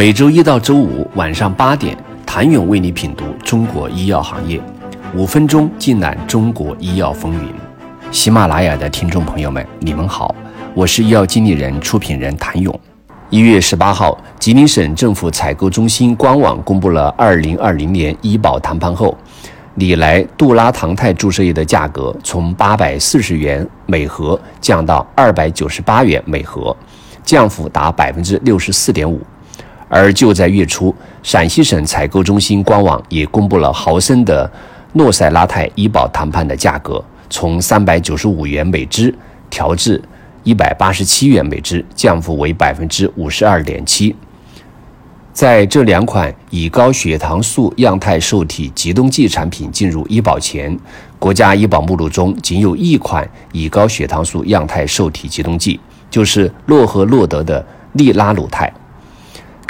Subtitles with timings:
[0.00, 4.58] 每周一到周五晚上八点，谭勇为你品读中国医药行业，
[5.14, 7.52] 五分钟尽览中国医药风云。
[8.10, 10.34] 喜马拉雅的听众朋友们，你们好，
[10.72, 12.80] 我是医药经理人、出品人谭勇。
[13.28, 19.14] 一月十八号，吉林省政府采购中心官网公布了二零二零年医保谈判后，
[19.74, 26.74] 礼来杜拉唐肽注射液的价格从八百四十元每盒降到二百九十八元每盒，
[27.22, 29.20] 降幅达百分之六十四点五。
[29.90, 34.50] 而就在月初，陕西省采购中心官网也公布了毫升的
[34.94, 39.14] 诺赛拉肽医保谈判的价格，从三百九十五元每支
[39.50, 40.00] 调至。
[40.42, 44.16] 一百八十七元每支，降幅为百分之五十二点七。
[45.34, 50.74] 在这两款以高血糖素样态受体激动剂产品进入医保前，
[51.18, 55.78] 国家医保目录中仅有一款以高血糖素样态受体激动剂，
[56.10, 58.72] 就是洛和诺德的利拉鲁肽。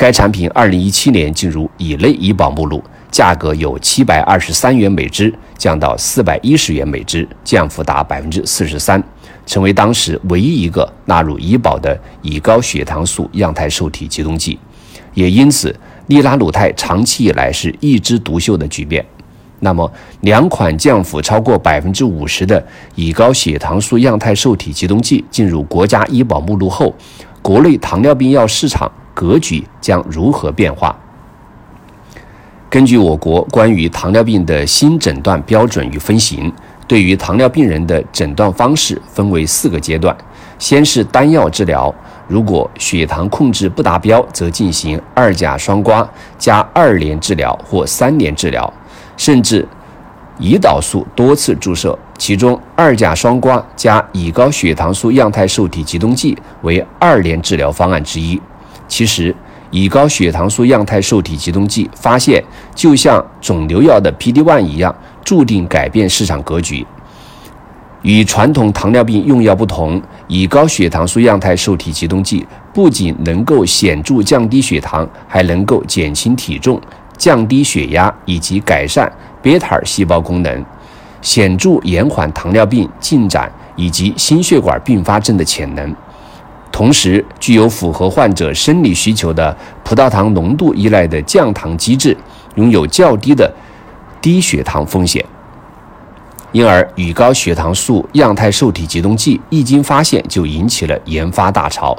[0.00, 9.02] 该产品二零一七年进入乙类医保目录，价格由七百二十三元每支降到四百一十元每支，降幅达百分之四十三。
[9.44, 14.58] 成为当时唯一一个纳入医保的乙高血糖素样态受体激动剂，
[15.12, 19.04] 也因此利拉鲁肽长期以来是一枝独秀的局面。
[19.58, 26.94] 那么，两款降幅超过百分之五十的乙高血糖素样态受体激动剂进入国家医保目录后，
[27.42, 30.96] 国内糖尿病药市场格局将如何变化？
[32.70, 36.50] 根据我国关于糖尿病的新诊断标准与分型。
[36.88, 40.16] 对于糖尿病人的诊断方式分为四个阶段，
[40.58, 41.94] 先是单药治疗，
[42.26, 48.72] 如果血糖控制不达标，则进行二甲双胍加二联治疗或三联治疗，
[49.16, 49.68] 甚至
[50.40, 51.96] 胰岛素多次注射。
[52.18, 58.40] 其中，二甲双胍加乙高血糖素样态受体激动剂为二联治疗方案之一。
[58.90, 59.34] 其实，
[59.70, 62.44] 乙高血糖素样态受体激动剂发现
[62.74, 64.94] 就像肿瘤药的 PD-1 一样。
[65.22, 66.84] 注定改变市场格局。
[68.02, 76.80] 与传统糖尿病用药不同，乙高血糖素样态受体激动剂不仅能够显著降低血糖，还能够减轻体重、
[77.16, 79.08] 降低血压以及改善
[79.40, 80.64] 贝塔细胞功能，
[81.22, 85.94] 显著延缓糖尿病进展以及心血管并发症的潜能。
[86.80, 89.54] 同时，具有符合患者生理需求的
[89.84, 92.16] 葡萄糖浓度依赖的降糖机制，
[92.54, 93.52] 拥有较低的。
[94.22, 95.22] 低血糖风险，
[96.52, 101.94] 因而与高血糖素样态受体激动剂一经发现就引起了研发大潮，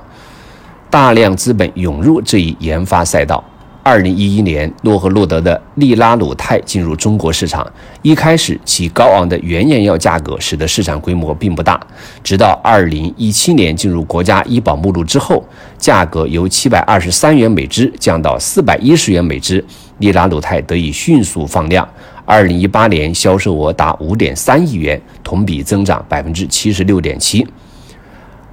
[0.89, 3.43] 大量资本涌入这一研发赛道。
[3.83, 7.65] 二零一一年，诺和诺德的利拉鲁肽进入中国市场。
[8.03, 11.79] 一开始，其高昂的原研药价格使得市场规模并不大。
[12.23, 15.43] 直到二零一七年进入国家医保目录之后，
[15.79, 19.65] 价格由七百二十三元每支降到四百一十元每支，
[19.97, 21.87] 利拉鲁肽得以迅速放量。
[22.23, 27.45] 二零一八年销售额达五点三亿元，同比增长百分之七十六点七。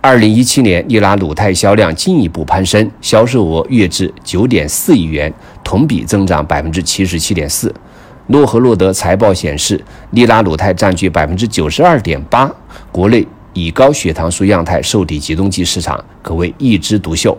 [0.01, 5.33] 二零一七年，利拉鲁肽销量进一步攀升，销售额跃至九点四亿元，
[5.65, 7.75] 同比增长百分之七十七点四。
[8.29, 12.49] 诺和诺德财报显示，利拉鲁肽占据百分之九十二点八，
[12.93, 17.37] 国内以高血糖素样态受体激动剂市场可谓一枝独秀。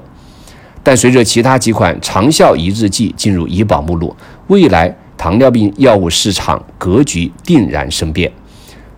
[0.84, 4.14] 但随着其他几款长效抑制剂进入医保目录，
[4.48, 8.30] 未来糖尿病药物市场格局定然生变。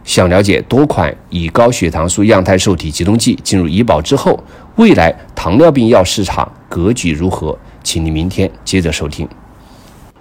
[0.04, 4.42] 想了解多款以高血糖素样态受体激动剂进入医保之后，
[4.76, 7.58] 未来糖尿病药市场格局如何？
[7.84, 9.28] 请您明天接着收听。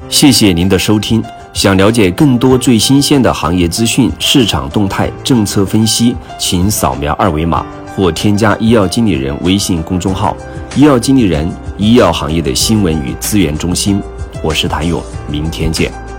[0.08, 1.22] 谢谢您的收听。
[1.52, 10.36] 想了解更多最新鲜的行业资讯、市场动态、政策分析，请扫描二维码或添加医药经理人微信公众号
[10.76, 14.00] “医药经理人”——医药行业的新闻与资源中心。
[14.42, 16.09] 我是谭勇，明天见。